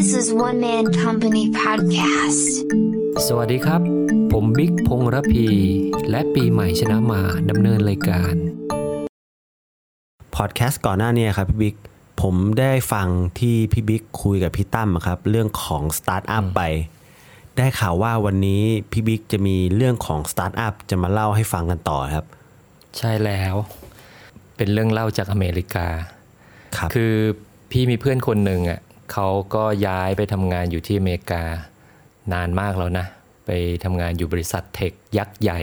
[0.00, 2.44] This is One Man Company Podcast.
[3.26, 3.80] สวัสดีครับ
[4.32, 5.46] ผมบิ๊กพงษ์ระพี
[6.10, 8.34] และพี่ใหม่ชนะมาดำเนินรายการ
[10.36, 11.76] พอดแคสต์ก่อนหน้านี้ครับพี่บิ๊ก
[12.22, 13.08] ผมได้ฟัง
[13.38, 16.62] ที่พี่บิ๊กคุยกับพี่ตั้มอะครับ เรื่องของสตาร์ทอัพไป
[17.56, 18.62] ได้ข่าวว่าวันนี้
[18.92, 22.24] พี่บิ๊กจะมีเรื่องของสตาร์ทอัพจะมาเล่าให้ฟังกันต่อครับ
[22.98, 23.54] ใช่แล้ว
[24.56, 25.86] เป็นเรื่องเล่าจากอเมริกา
[26.76, 27.12] ครับ คือ
[27.70, 28.80] พี่มีเพื่อนคนหนึ่งอะ
[29.12, 31.42] เขาก็ย้ายไปทำงานอยู่ที่อเมริกา
[32.32, 33.06] นานมากแล้วนะ
[33.46, 33.50] ไป
[33.84, 35.60] ทำงานอยู่บริษัทเทคยักษ์ใหญ่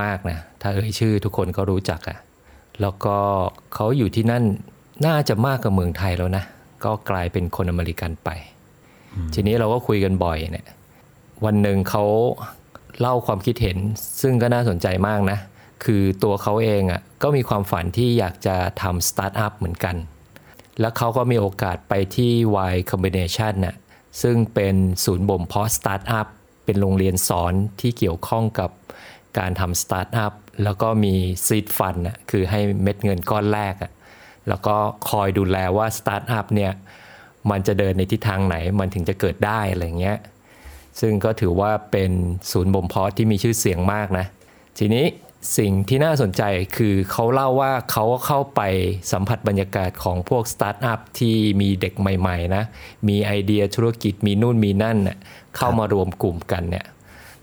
[0.00, 2.18] มากๆนะ ถ้าเอ่ยชื่อทุกคนก็รู้จักอะ
[2.80, 3.16] แล้วก็
[3.74, 4.44] เขาอยู่ที่นั่น
[5.06, 6.44] น่าจะมากกว่าเมืองไทยแล้วนะ
[6.84, 8.28] ก็กลายเป็นคนอเมริกันไป
[9.34, 10.66] ทีนี้เราก็คุยกันบ่อยเนี่ย
[11.44, 12.04] วันหนึ่งเขา
[13.00, 13.78] เล่าความคิดเห็น
[14.20, 15.38] ซึ่งก็น่าสนใจมากนะ
[15.84, 19.96] คือตัวเขาเองอะ่ะก็มีความฝันที่อยากจะทำสตาร์ทอัพเหมือนกัน
[20.80, 22.32] แล้วเขาก็มีโอกาสไปที่
[22.72, 23.76] Y Combination น่ะ
[24.22, 26.26] ซึ่งเป็นศูนย์บ่มเพาะสตาร์ทอัพ
[26.64, 28.70] เป็นโรงเรียนสอนที่เกี่ยวข้องกับ
[29.38, 30.32] การทำสตาร์ทอัพ
[30.64, 31.14] แล้วก็มี
[31.46, 33.92] seed fund น่ะคือให้เม็ดเงินก้อนแรกอะ
[34.48, 34.76] แล้วก็
[35.10, 36.72] คอยดูแลว่าสตาร์ทอัพเนี่ย
[37.50, 40.18] มันจะเดินในทิศทางไหนมันถึงจะเกิดได้อะไรเงี้ย
[41.00, 42.10] ซึ่งก็ถือว่าเป็น
[42.52, 44.26] ศูนย์บ่มเพาะที่มีชื่อเสียงมากนะ
[44.78, 45.04] ทีนี้
[45.58, 46.42] สิ่งที่น่าสนใจ
[46.76, 48.60] คือเขาเล่าว่าเขาก็เข้าไป
[49.12, 52.64] สัมผัสบรรยากาศของพวกสตาร์ทอัพที่มีเด็กใหม่ๆนะ
[53.08, 55.18] มีไอเดียธุรกิจมีนู่นมีนั่นเน่ย
[55.56, 56.86] เข้ามารวมกลุ่มกันเนี่ย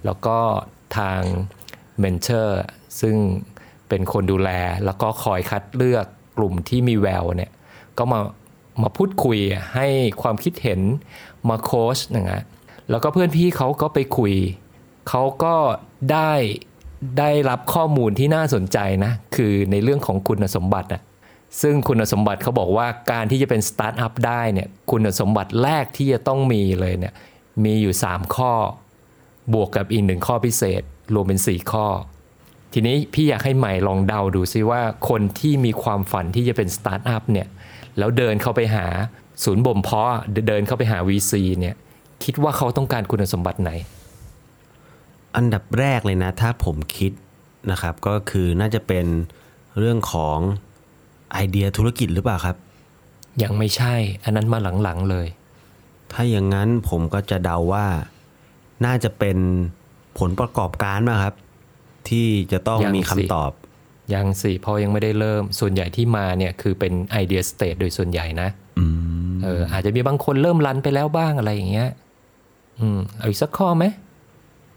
[0.06, 0.38] แล้วก็
[0.98, 1.22] ทาง
[2.00, 2.62] mentor
[3.02, 3.16] ซึ่ง
[3.90, 4.50] เป็นคนดูแล
[4.86, 6.06] แล้วก็คอยคัดเลือก
[6.38, 7.52] กลุ่มที่มีแววเนี่ย
[7.98, 8.20] ก็มา
[8.82, 9.40] มาพูดคุย
[9.76, 9.88] ให้
[10.22, 10.82] ความคิดเห็น
[11.50, 12.44] มาโค้ชนะฮะ
[12.90, 14.34] แล้วก็เพื่อนพี่เขาก็ไปคุย
[15.10, 15.56] เขาก็
[16.12, 16.34] ได้
[17.20, 21.02] ได้รับข้อมูลที่น่าสนใจนะ คือในเรื่องของคุณสมบัติอะ
[21.62, 27.14] ซึ่งคุณสมบัติเขาบอกว่าการที่จะเป็นสตาร์ทอัพได้เนี่ยคุณสมบัติแรกที่จะต้องมีเลยเนี่ย
[27.64, 28.52] มีอยู่ 3 ข้อ
[29.54, 30.82] บวกกับอีกหนึ่งข้อพิเศษ
[31.14, 31.88] รวมเป็น 4 ข้อ
[32.74, 37.48] ทีนี้พี่อยากให้ใหม่ลองเดาดูซิว่าคนที่มีความฝันที่จะเป็นสตาร์ทอัพเนี่ย
[37.98, 38.86] แล้วเดินเข้าไปหา
[39.44, 40.12] ศูนย์บ่มเพาะ
[40.48, 41.76] เดินเข้าไปหา VC เนี่ย
[42.24, 43.72] คิดว่าเขาต้องการคุณสมบัติไหน
[45.38, 47.12] อันดับแรกเลยนะ ถ้าผมคิด
[47.72, 49.06] นะครับ ก็คือน่าจะเป็น
[49.78, 50.38] เรื่องของ
[51.34, 52.58] ไอเดียธุรกิจหรือเปล่าครับ
[53.44, 55.28] ยังไม่ใช่ อันนั้นมาหลังๆเลย
[56.12, 57.88] ถ้าอย่างนั้นผมก็จะเดาว่า
[58.86, 59.38] น่าจะเป็น
[60.20, 61.36] ผลประกอบการไหมครับ
[62.10, 63.52] ที่จะต้องยังมีสิคำตอบ
[64.14, 68.50] ยังสิเพราะยังไม่ได้เริ่มส่วนใหญ่ที่มาเนี่ยคือเป็นไอเดียสเต e โดยส่วนใหญ่นะ
[68.80, 68.86] อื
[69.34, 71.90] มเอออาจจะมีบางคนเริ่ม run ไปแล้วบ้างอะไรอย่างเงี้ย
[72.80, 73.86] อืมเอาอีกสักข้อไหม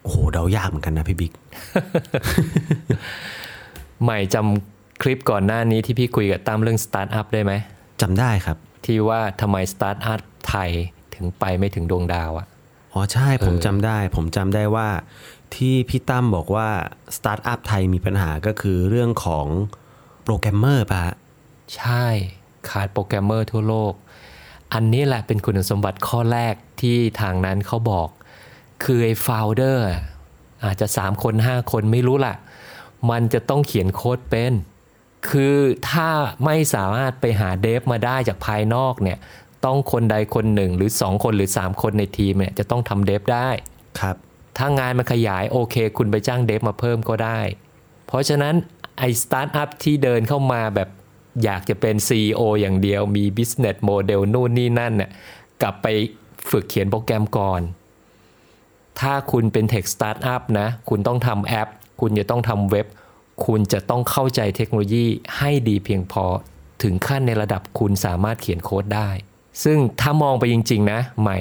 [0.03, 1.33] โอ้โหเดายากเหมือนกันนะพี่บิ๊ก
[4.03, 7.53] ใหม่จำคลิปก่อนหน้านี้ที่พี่คุยกับตั้มเรื่องสตาร์ทอัพได้ไหม
[8.01, 10.71] จำได้ครับ ที่ว่าทำไมสตาร์ทอัพไทย
[11.15, 12.47] ถึงไปไม่ถึงดวงดาวอะ
[12.93, 14.89] อ๋อใช่ผมเออจำได้ ผมจำได้ว่า
[15.55, 16.69] ที่พี่ตั้มบอกว่า
[17.17, 19.47] สตาร์ทอัพไทยมีปัญหาก็คือเรื่องของ
[20.25, 21.15] โปรแกรมเมอร์ปะฮะ
[21.77, 22.07] ใช่
[22.71, 23.93] ขาดโปรแกรมเมอร์ทั่วโลก
[24.75, 28.09] อันนี้แหละเป็นคุณสมบัติข้อแรกที่ทางนั้นเขาบอก
[28.85, 29.89] คือไอ้ founder
[30.65, 32.35] อาจจะ 3 คน 5 คนไม่รู้ล่ะ
[33.11, 34.53] มันจะต้องเขียนโค้ดเป็น
[35.31, 35.57] คือ
[35.91, 36.09] ถ้า
[36.45, 39.19] ไม่สามารถไปหาเดฟมาได้จากภายนอกเนี่ย
[39.65, 43.49] ต้องคนใดคนหนึ่งหรือ 2 คนหรือ 3 คนในทีมเนี่ยจะต้องทำเดฟได้
[44.01, 44.17] ครับ
[44.59, 47.41] ถ้างานมันขยายโอเค คุณไปจ้างเดฟมาเพิ่มก็ได้
[48.07, 48.55] เพราะฉะนั้น
[48.99, 50.89] ไอ้สตาร์ทอัพที่เดินเข้ามาแบบ
[51.45, 55.11] อยากจะเป็น CEO อย่างเดียวมี business model นู่นนี่นั่นน่ะ
[55.63, 55.87] กลับไป
[56.51, 57.61] ฝึกเขียนโปรแกรมก่อน
[59.01, 61.69] ถ้าคุณเป็น Tech Startup นะ คุณต้องทำแอป
[62.01, 62.87] คุณจะต้องทำเว็บ
[63.47, 65.07] คุณจะต้องเข้าใจเทคโนโลยี
[65.39, 66.25] ให้ดีเพียงพอ
[66.83, 69.09] ถึงขั้นในระดับคุณสามารถเขียนโค้ดได้
[69.65, 71.39] ซึ่งถ้ามองไปจริง ๆ นะ ใหม่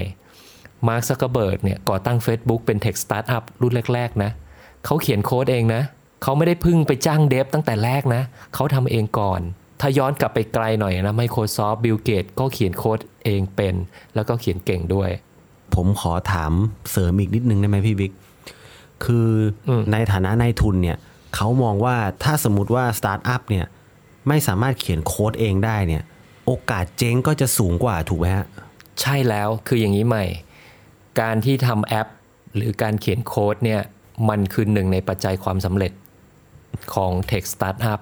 [0.87, 4.31] มาร์คซักเกอร์เบิร์กเนี่ยก่อตั้ง Facebook เป็น Tech Startup รุ่นแรก ๆ นะ
[4.85, 5.81] เขาเขียนโค้ดเองนะ
[6.23, 8.21] เขาไม่ได้พึ่งไปจ้าง dev ตั้งแต่แรกนะ
[8.55, 9.41] เขาทำเองก่อน
[9.81, 13.75] ถ้าย้อนกลับไปไกลหน่อยนะ Microsoft Bill Gates ก็เขียนโค้ดเองเป็น
[14.15, 15.09] แล้วก็เขียนเก่งด้วย
[15.75, 16.51] ผมขอถาม
[16.91, 18.11] เสริมอีกนิดนึงได้ไหมพี่บิ๊ก
[19.05, 19.29] คือ
[19.69, 20.97] อมในฐานะนายทุนเนี่ย
[21.35, 23.65] เขามองว่าถ้าสมมติว่าสตาร์ทอัพเนี่ย
[24.27, 26.03] ไม่สามารถเขียนโค้ดเองได้เนี่ย
[26.45, 28.45] โอกาสเจ๊งก็จะสูงกว่าถูกไหมฮะ
[29.01, 30.25] ใช่แล้วคืออย่างนี้ใหม่
[31.21, 32.07] การที่ทำแอป
[32.55, 33.81] หรือการเขียนโค้ดเนี่ย
[34.29, 35.91] มันคือหนึ่งในปัจจัยความสำเร็จ
[36.93, 37.99] ของ Tech Startup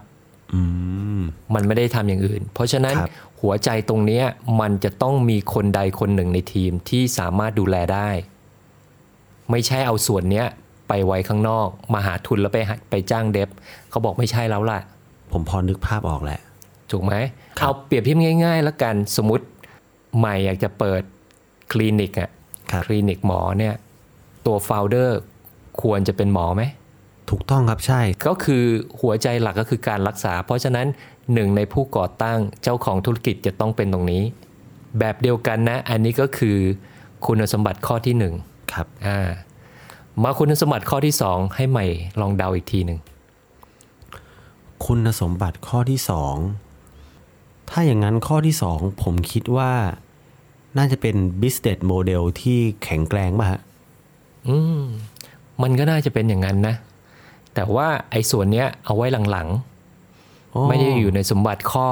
[0.54, 0.62] อื
[1.07, 1.07] ม
[1.56, 4.26] มันไม่ได้ทำอย่างอื่น เพราะฉะนั้นครับหัวใจตรงเนี้ย
[4.62, 8.10] มันจะต้องมีคนใดคนหนึ่งในทีมที่สามารถดูแลได้
[9.52, 10.48] ไม่ใช่เอาส่วนเนี้ย
[10.88, 13.50] ไปไว้ข้างนอก มาหาทุนแล้วไปหาไปจ้างเดฟ
[13.90, 14.80] เขาบอกไม่ใช่แล้วล่ะ
[15.32, 16.40] ผมพอนึกภาพออกแหละ
[16.92, 17.14] ถูกไหม
[17.60, 19.46] ครับเอาเปรียบเทียบง่ายๆ แล้วกันสมมติ
[20.18, 21.02] ใหม่อยากจะเปิด
[21.72, 22.30] คลินิกอะ
[22.72, 23.76] ครับคลินิกหมอเนี่ย
[24.46, 25.20] ตัวโฟลเดอร์
[25.82, 26.64] ควรจะเป็นหมอไหม
[27.30, 28.64] ถูกต้องครับใช่ ก็คือ
[29.02, 30.88] หัวใจหลักก็คือการรักษา เพราะฉะนั้น
[31.34, 34.24] หนึ่งในผู้ก่อตั้งเจ้าของธุรกิจจะต้องเป็นตรงนี้
[35.00, 36.58] แบบเดียวกันนะ อันนี้ก็คือ
[37.26, 38.34] คุณสมบัติข้อที่หนึ่ง
[38.74, 39.20] ครับอ่า
[40.24, 41.86] มาคุณสมบัติข้อที่สองให้ใหม่
[42.20, 43.00] ลองเดาอีกทีหนึ่ง
[44.86, 46.36] คุณสมบัติข้อที่สอง
[47.70, 49.72] ถ้าอย่างนั้นข้อที่สองผมคิดว่า
[50.78, 53.62] น่าจะเป็น business model ที่แข็งแกร่งป่ะฮะ
[54.48, 54.84] อืม
[55.62, 56.76] มันก็น่าจะเป็นอย่างนั้นนะ
[57.54, 59.77] แต่ว่าไอ้ส่วนเนี้ยเอาไว้หลังอ๋อๆ
[60.70, 61.88] ไม่ได้อยู่ในสมบัติข้อ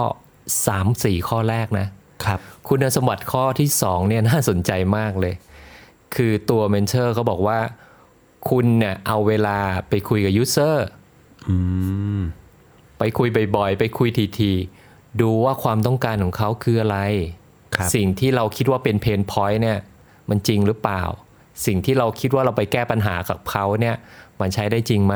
[0.65, 1.87] 3 4 ข้อแรกนะ
[2.25, 5.33] ครับ คุณสมบัติข้อที่2เนี่ยน่าสนใจมากเลย
[6.15, 7.59] คือตัว mentor เขาบอกว่า
[8.49, 9.57] คุณเนี่ยเอาเวลา
[9.89, 10.87] ไปคุยกับ user
[11.49, 11.55] อื
[12.19, 12.21] ม
[12.99, 14.09] ไปคุยบ่อยๆ ไปคุย
[14.39, 16.99] ถี่ๆ ดูว่าความต้องการของเขาคืออะไร
[17.75, 19.79] ครับสิ่งที่เราคิดว่าเป็นเพนพอยต์เนี่ย
[20.29, 21.03] มันจริงหรือเปล่า
[21.65, 23.95] สิ่งที่เราคิดว่าเราไปแก้ปัญหากับเขาเนี่ย
[24.39, 25.15] มันใช้ได้จริงไหม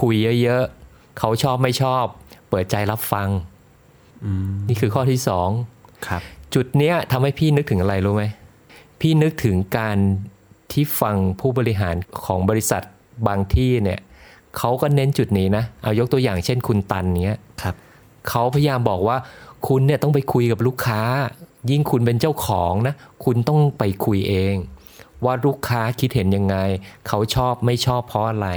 [0.00, 2.06] คุยเยอะๆ เขาชอบไม่ชอบ
[2.50, 3.28] เปิดใจรับฟัง
[4.68, 5.48] นี่คือข้อที่สอง
[6.06, 6.22] ครับ
[6.54, 8.24] จุดเนี้ยทำให้พี่นึกถึงอะไรรู้ไหม
[9.00, 9.96] พี่นึกถึงการ
[10.72, 12.82] ที่ฟังผู้บริหารของบริษัท
[13.26, 14.00] บางที่เนี่ย
[14.56, 17.74] เขาก็เน้นจุดนี้นะเอายกตัวอย่างเช่นคุณตันเนี้ยครับ
[18.28, 19.16] เขาพยายามบอกว่า
[19.68, 21.02] คุณเนี่ยต้องไปคุยกับลูกค้า
[21.70, 22.94] ยิ่งคุณเป็นเจ้าของนะ
[23.24, 24.54] คุณต้องไปคุยเอง
[25.24, 26.56] ว่าลูกค้าคิดเห็นยังไง
[27.08, 28.48] เขาชอบไม่ชอบเพราะอะไร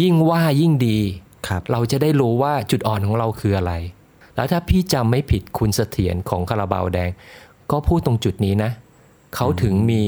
[0.00, 3.72] ยิ่งว่ายิ่งดีค รับเราจะได้รู้ว่าจุดอ่อนของเราคืออะไร
[4.36, 7.10] แล้วถ้าพี่จำไม่ผิดคุณเสถียรของคาราบาวแดง
[7.70, 8.70] ก็พูดตรงจุดนี้นะ
[9.36, 10.04] เขาถึงมี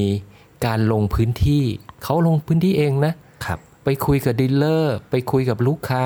[0.65, 1.63] การลงพื้นที่
[2.03, 3.13] เขาลงพื้นที่เองนะ
[3.45, 6.05] ครับไปคุยกับดีลเลอร์ ไปคุยกับลูกค้า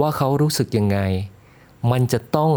[0.00, 0.98] ว่าเขารู้สึกยังไง
[1.92, 2.50] มันจะต้อง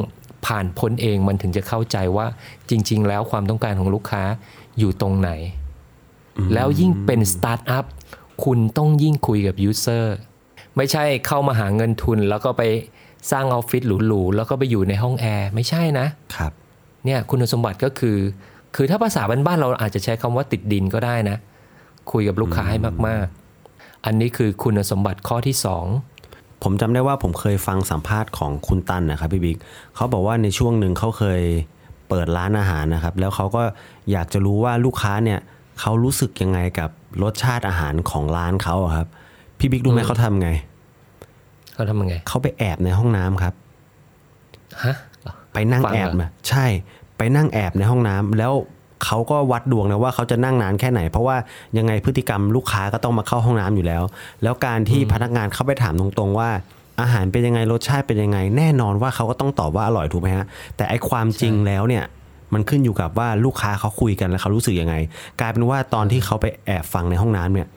[0.46, 2.28] ผ่านพ้นเองมันถึงจะเข้าใจว่า
[2.70, 4.24] จริง ๆ แล้วความต้องการของลูกค้า
[4.80, 5.30] อยู่ตรงไหน
[6.54, 7.86] แล้วยิ่งเป็นสตาร์ทอัพ
[8.44, 10.16] คุณต้องยิ่งคุยกับ user
[10.78, 12.64] ไม่ใช่เข้ามาหาเงินทุน แล้วก็ไป
[13.32, 16.52] สร้างออฟฟิศหรูๆแล้วก็ไปอยู่ในห้องแอร์ไม่ใช่นะครับ
[17.06, 18.18] เนี่ยคุณสมบัติก็คือ
[18.76, 21.38] คือถ้าภาษาบ้านๆเราอาจจะใช้คำว่าติดดินก็ได้นะ
[22.12, 22.78] คุยกับลูกค้าให้
[23.08, 25.86] มากๆ อันนี้คือคุณสมบัติข้อที่สอง
[26.64, 29.58] ผมจำได้ว่าผมเคยฟังสัมภาษณ์ของคุณตันนะครับพี่บิ๊ก
[29.96, 31.42] เขาบอกว่าในช่วงหนึ่งเขาเคย
[32.10, 33.64] เปิดร้านอาหารนะครับ แล้วเขาก็
[34.12, 35.40] อยากจะรู้ว่าลูกค้าเนี่ย
[35.80, 36.90] เขารู้สึกยังไงกับ
[37.24, 39.08] รสชาติอาหารของร้านเขาอะครับ
[39.60, 40.50] พี่บิ๊กรู้ไหมเขาทำไง
[41.74, 43.54] เขาทำยังไงเขาไปแอบในห้องน้ำครับ
[44.84, 44.96] ฮะ
[45.54, 46.66] ไปนั่งฟังแอเหรบอมาใช่
[47.18, 48.54] ไปนั่งแอบในห้องน้ำแล้ว
[49.06, 51.38] เขาก็วัดดวงนะว่าเขาจะนั่งนานแค่ไหน เพราะว่า
[51.78, 54.04] ยังไงพฤติกรรมลูกค้าก็ต้องมาเข้าห้องน้ำอยู่แล้ว
[54.44, 56.50] แล้วการที่พนักงานเข้าไปถามตรงๆว่า
[57.02, 60.46] อาหารเป็นยังไงรสชาติเป็นยังไง แน่นอนว่าเขาก็ต้องตอบว่าอร่อยถูกไหมฮะ
[60.78, 62.04] แต่ไอความจริงแล้วเนี่ย
[62.54, 64.96] มันขึ้นอยู่กับว่าลูกค้าเขาคุยกันแล้วเขารู้สึกยังไง
[65.40, 67.68] กลายเป็นว่าตอนที่เขาไปแอบฟังในห้องน้ำเนี่ย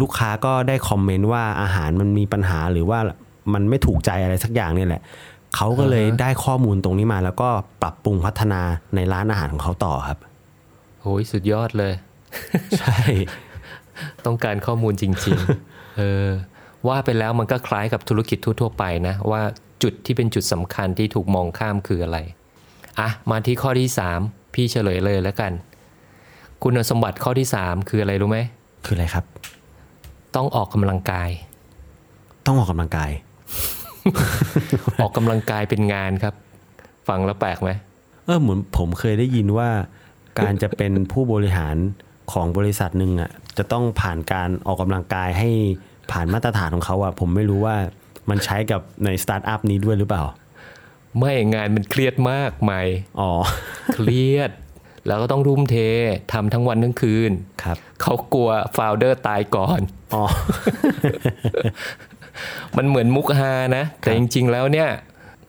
[0.00, 2.98] ลูกค้าก็ได้คอมเมนต์ว่าอาหารมันมีปัญหาหรือว่า
[3.54, 5.02] มันไม่ถูกใจอะไรสักอย่างเนี่ยแหละ
[5.56, 7.48] เขาก็เลยได้ข้อมูลตรงนี้มา แล้วก็
[7.82, 8.60] ปรับปรุงพัฒนา
[8.94, 10.18] ในร้านอาหารของเขาต่อครับ
[11.02, 11.92] โอ้ยสุดยอดเลย
[12.78, 12.98] ใช่
[14.26, 16.28] ต้องการข้อมูลจริง ๆ เออ
[16.88, 19.42] ว่าไปแล้วมันก็คล้ายกับธุรกิจทั่วๆไปนะ ว่า
[19.82, 22.18] จุดที่เป็นจุดสำคัญที่ถูกมองข้ามคืออะไร
[23.00, 23.88] อะมาที่ข้อที่
[24.20, 25.52] 3 พี่เฉลยเลยแล้วกัน
[26.62, 28.38] คุณสมบัติข้อที่ 3 คืออะไรรู้ไหม
[28.86, 29.24] คืออะไรครับ
[30.38, 31.30] ต้องออกกำลังกาย
[32.46, 33.10] ต้องออกกำลังกาย
[35.00, 36.34] ออกกำลังกายเป็นงานครับ
[37.08, 37.70] ฟังแล้วแปลกไหม
[38.24, 39.70] เออเหมือนผมเคยได้ยินว่า
[40.38, 41.76] การจะเป็นผู้บริหาร
[42.32, 45.50] ของบริษัทหนึ่งอะจะต้องผ่านการออกกำลังกายให้
[46.12, 47.76] ผ่านมาตรฐานของเขาอะผมไม่รู้ว่า
[48.30, 50.24] มันใช้กับในสตาร์ทอัพนี้ด้วยหรือเปล่า
[51.18, 52.72] ไม่งานมันเครียดมากไหม
[53.20, 53.30] อ๋อ
[53.94, 54.50] เครียด
[55.08, 55.76] แล้วก็ต้องทุ่มเท
[56.32, 59.80] ทำทั้งวันทั้งคืนครับเขากลัว founder ตายก่อน
[60.14, 60.24] อ๋อ
[62.76, 64.88] มันเหมือนมุกฮานะ แต่จริง ๆ แล้วเนี่ย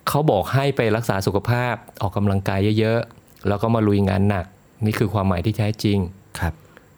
[0.08, 4.46] เขาบอกให้ไปรักษาสุขภาพออกกำลังกายเยอะๆ แล้วก็มาลุยงานหนัก
[4.86, 5.98] นี่คือความหมายที่แท้จริง
[6.40, 6.54] ครับ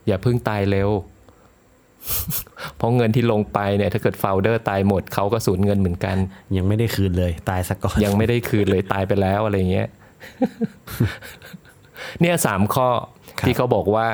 [0.08, 0.89] อย่าเพิ่งตายเร็ว
[2.75, 6.18] เพราะเงินที่ลงไปเนี่ย ถ้าเกิดโฟลเดอร์ตายหมดเขาก็สูญเงินเหมือนกัน
[6.58, 9.88] ยังไม่ได้คืนเลย ตายซะก่อนยังไม่ได้คืนเลยตายไปแล้วอะไรเงี้ย
[12.22, 12.89] เนี่ยสามข้อ
[13.39, 14.08] ครับที่เขาบอกว่า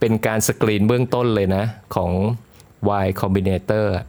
[0.00, 2.10] เป็นการสกรีนเบื้องต้นเลยนะ ของ
[3.04, 4.04] Y Combinator อะ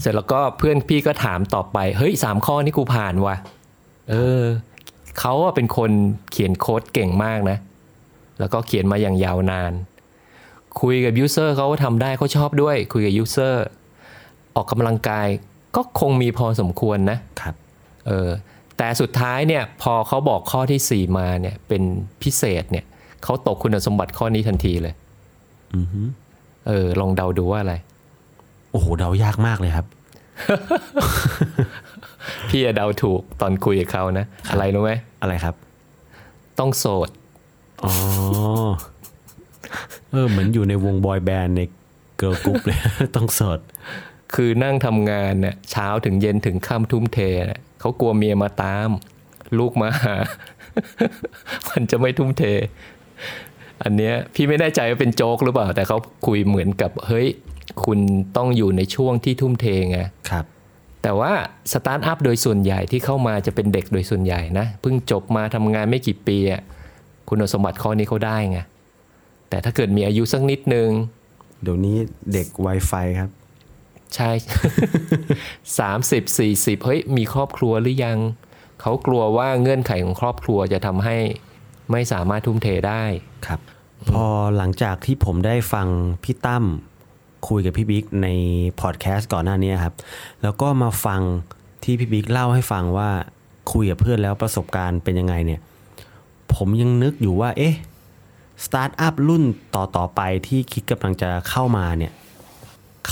[0.00, 3.36] เสร็จแล้วก็เพื่อนพี่ก็ถามต่อไป เฮ้ยสามข้อนี่กูผ่านว่ะ
[4.10, 4.42] เออ
[5.18, 5.90] เขาอะเป็นคน
[6.30, 7.58] เขียนโค้ดเก่งมากนะ
[8.38, 9.72] แล้วก็เขียนมาอย่างยาวนาน
[10.80, 13.64] คุยกับ user เขาก็ทำได้เขาชอบด้วย คุยกับ user
[14.54, 15.26] ออกกำลังกาย
[15.76, 17.54] ก็คงมีพอสมควรนะครับ
[18.06, 18.28] เออ
[18.82, 21.82] แต่สุดท้ายเนี่ยพอเขาบอกข้อที่ 4 มาเนี่ยเป็น
[22.22, 22.84] พิเศษเนี่ย
[23.22, 24.94] เขาตกคุณสมบัติข้อนี้ทันทีเลย
[25.74, 26.00] อือฮึ
[26.68, 27.74] เออ ลองเดาดูว่าอะไร
[28.70, 29.86] โอ้โหเดายากมากเลยครับ
[32.48, 35.54] พี่อะเดาถูกตอนคุยกับเขานะอะไรรู้ไหมอะไรครับ
[36.58, 37.08] ต้องโสด
[37.84, 37.92] อ๋อ
[40.10, 41.60] เออเหมือนอยู่ในวงบอยแบนด์ใน
[42.18, 42.78] เกิร์ลกรุ๊ปเลย
[43.16, 43.60] ต้องโสด
[44.34, 47.20] คือนั่งทำงานเนี่ยเช้าถึงเย็นถึงค่ำทุ่มเท
[47.82, 48.90] เนี่ยเขากลัวเมียมาตาม
[49.58, 50.16] ลูกมาหา
[51.70, 52.42] มันจะไม่ทุ่มเท
[53.82, 57.26] อันเนี้ยพี่ไม่แน่ใจว่าเป็นโจ๊กหรือเปล่า แต่เขาคุยเหมือนกับ เฮ้ย
[57.84, 57.98] คุณ
[58.36, 59.98] ต้องอยู่ในช่วงที่ทุ่มเทไง
[60.30, 60.44] ครับ
[61.02, 61.32] แต่ว่า
[61.72, 66.62] สตาร์ทอัพโดยส่วนใหญ่ที่เข้ามาจะเป็นเด็กโดยส่วนใหญ่นะเพิ่งจบมาทำงานไม่กี่ปีอะ
[67.28, 68.58] คุณสมบัติข้อนี้เขาได้ไง
[69.48, 70.88] แต่ถ้าเกิดมีอายุสักนิดนึง
[71.62, 71.96] เดี๋ยวนี้
[72.32, 73.30] เด็ก Wi-Fi ครับ
[74.16, 74.30] ใช่
[75.78, 78.18] สามสิบสี่สิบเฮ้ยมีครอบครัวหรือยัง
[78.80, 81.16] เขากลัวว่าเงื่อนไขของครอบครัวจะทำให้
[81.90, 83.04] ไม่สามารถทุ่มเทได้
[83.46, 83.60] ครับ
[84.10, 84.26] พอ
[84.56, 85.86] หลังจากที่ผมได้ฟัง
[86.24, 86.64] พี่ตั้ม
[87.48, 88.28] คุยกับพี่บิ๊กใน
[88.80, 89.94] พอดแคสต์ก่อนหน้านี้ครับ
[90.42, 91.20] แล้วก็มาฟัง
[91.84, 93.10] ที่พี่บิ๊กเล่าให้ฟังว่า
[93.72, 95.60] คุยกับเพื่อนแล้วประสบการณ์เป็นยังไงเนี่ย
[96.54, 97.74] ผมยังนึกอยู่ว่า เอ๊ะ
[98.64, 102.12] สตาร์ทอัพรุ่นต่อต่อๆไปที่คิดกำลังจะเข้ามาเนี่ย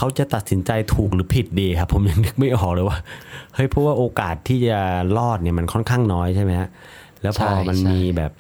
[0.03, 2.99] เขาจะตัดสินใจถูกหรือผิดดีครับ ผมยังนึกไม่ออกเลยว่า
[3.55, 4.79] เฮ้ยเพราะว่าโอกาสที่จะ
[5.17, 6.69] รอดเนี่ยมันค่อนข้างน้อยใช่ไหมฮะ
[7.23, 8.33] แล้วพอใช่มันใช่มีแบบ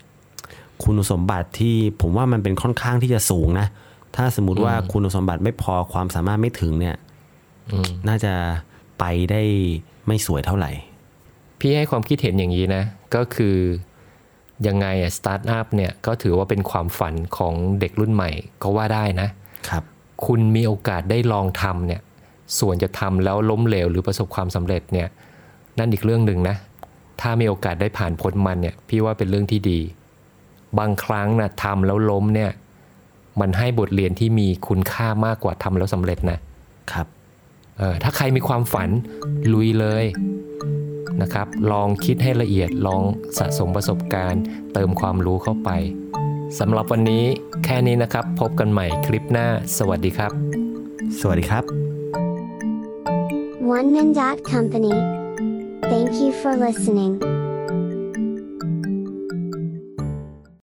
[0.85, 3.67] คุณสมบัติที่ผมว่ามันเป็นค่อนข้างที่จะสูงนะ
[4.17, 6.97] ถ้าสมมุติว่าคุณสมบัติไม่พอความสามารถไม่ถึงเนี่ย
[7.73, 8.33] อืมน่าจะ
[8.99, 9.43] ไปได้
[10.07, 10.71] ไม่สวยเท่าไหร่
[11.61, 12.83] พี่ให้ความคิดเห็นอย่างนี้นะ
[13.15, 13.57] ก็คือ
[14.67, 18.31] ยังไงอะสตาร์ทอัพเนี่ยก็ถือว่าเป็นความฝันของเด็กรุ่นใหม่
[18.63, 19.29] ก็ว่าได้นะ
[19.69, 19.85] ครับ
[20.27, 22.01] คุณมีโอกาสได้ลองทำเนี่ย
[22.59, 25.09] ส่วนจะทำแล้วล้มเหลวหรือประสบความสำเร็จเนี่ย
[25.79, 26.57] นั่นอีกเรื่องหนึ่งนะ
[27.21, 29.81] ถ้ามีโอกาสได้ผ่านพ้นมันเนี่ยพี่ว่าเป็นเรื่องที่ดี
[30.79, 32.51] บางครั้งนะทำแล้วล้มเนี่ย
[33.41, 36.39] มันให้บทเรียนที่มีคุณค่ามากกว่าทำแล้วสำเร็จนะ
[36.93, 37.07] ครับ
[37.79, 38.91] เออถ้าใครมีความฝัน
[39.53, 40.05] ลุยเลย
[41.23, 43.03] นะครับ ลองคิดให้ละเอียดลอง
[43.39, 45.71] สะสมประสบการณ์ เติมความรู้เข้าไป
[46.59, 47.25] สำหรับวันนี้
[47.65, 49.47] แค่นี้นะครับ พบกันใหม่คลิปหน้า
[49.79, 50.33] สวัสดีครับ
[51.21, 51.65] สวัสดีครับ
[53.77, 54.95] One Man Dot Company.
[55.91, 57.40] Thank you for listening.